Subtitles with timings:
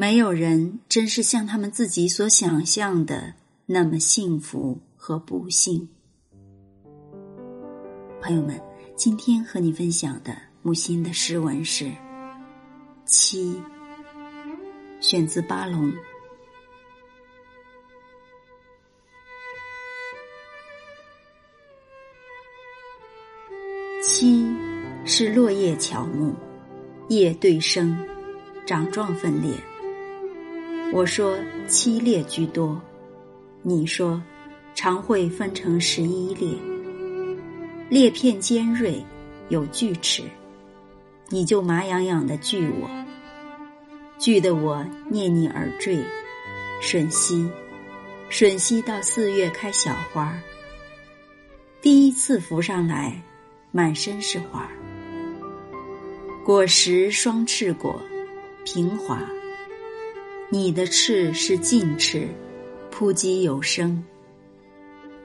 [0.00, 3.34] 没有人真是像他们自己所想象的
[3.66, 5.88] 那么幸福和不幸。
[8.22, 8.62] 朋友们，
[8.94, 11.86] 今天和你分享的木心的诗文是
[13.06, 13.54] 《七》，
[15.00, 15.92] 选自巴龙。
[24.00, 24.46] 七
[25.04, 26.36] 是落叶乔木，
[27.08, 27.98] 叶对生，
[28.64, 29.50] 长状分裂。
[30.90, 32.80] 我说七列居多，
[33.62, 34.20] 你说
[34.74, 36.56] 常会分成十一列。
[37.90, 39.04] 裂片尖锐，
[39.50, 40.22] 有锯齿，
[41.28, 42.88] 你就麻痒痒的锯我，
[44.18, 46.02] 锯得我念你而坠。
[46.80, 47.46] 吮吸，
[48.30, 50.40] 吮吸到四月开小花儿，
[51.82, 53.20] 第一次浮上来，
[53.72, 54.70] 满身是花儿。
[56.44, 58.00] 果实双翅果，
[58.64, 59.20] 平滑。
[60.50, 62.26] 你的翅是劲翅，
[62.90, 64.02] 扑击有声。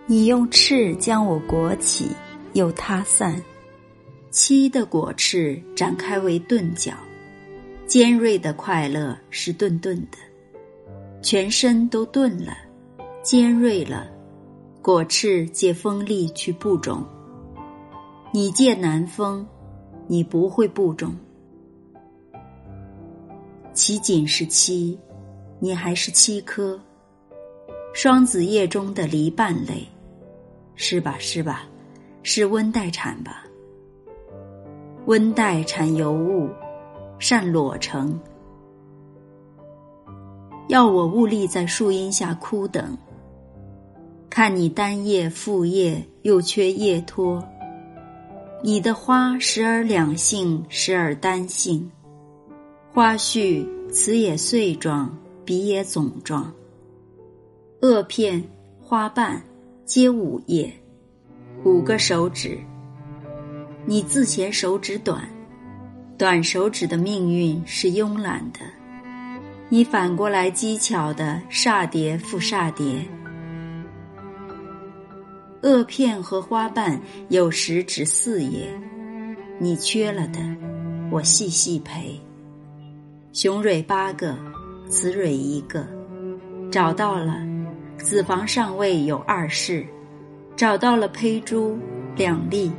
[0.06, 2.10] 你用翅将我裹起。
[2.54, 3.42] 又塌散，
[4.30, 6.94] 七的果翅展开为钝角，
[7.88, 10.20] 尖锐的快乐是钝钝的，
[11.24, 12.56] 全身都钝了，
[13.24, 14.06] 尖锐了，
[14.84, 17.04] 果翅借风力去布种。
[18.32, 19.44] 你借南风，
[20.06, 21.12] 你不会布种。
[23.74, 24.96] 其仅是七，
[25.64, 26.78] 你还是七颗。
[27.94, 29.88] 双子叶中的梨瓣类，
[30.76, 31.16] 是吧？
[31.20, 31.64] 是吧？
[32.22, 33.46] 是温带产吧？
[35.06, 36.50] 温带产尤物，
[37.18, 38.20] 善裸成。
[40.68, 42.98] 要我兀立在树荫下枯等，
[44.30, 47.42] 看你单叶复叶，又缺叶托。
[48.62, 51.90] 你的花时而两性，时而单性。
[52.92, 56.52] 花序此也穗状，鼻也总状。
[57.82, 58.44] 萼片、
[58.80, 59.42] 花瓣
[59.86, 60.72] 皆五叶。
[61.64, 62.58] 五个手指，
[63.86, 65.30] 你自嫌手指短，
[66.18, 68.60] 短手指的命运是慵懒的。
[69.70, 73.06] 你反过来机巧的煞蝶复煞蝶，
[75.62, 78.68] 萼片和花瓣有时只四叶，
[79.58, 80.40] 你缺了的，
[81.10, 82.20] 我细细陪。
[83.32, 84.38] 雄蕊八个，
[84.94, 85.88] 雌蕊一个，
[86.72, 87.36] 找到了，
[87.98, 89.84] 子房上位有二室。
[90.56, 91.76] 找到了胚珠
[92.16, 92.72] 两粒，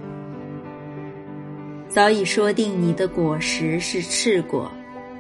[1.88, 4.70] 早已说定你的果实是赤果，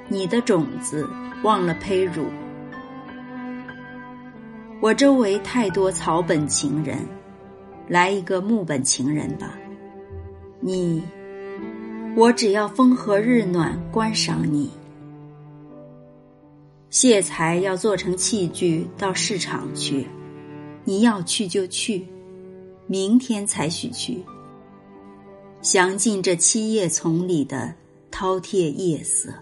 [0.06, 1.04] 你的种子
[1.42, 2.26] 忘了胚乳。
[4.80, 6.98] 我周围太多草本情人，
[7.88, 9.52] 来一个木本情人吧。
[10.60, 11.02] 你，
[12.14, 14.70] 我只要风和日暖观赏你。
[16.94, 20.06] 谢材要做成器具到市场去，
[20.84, 22.06] 你要去就去。
[22.86, 24.24] 明天才许去，
[25.60, 27.74] 详尽这七叶丛里的
[28.12, 29.34] 饕餮夜色。